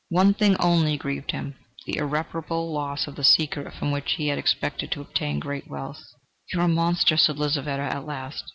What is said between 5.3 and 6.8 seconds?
great wealth. "You are a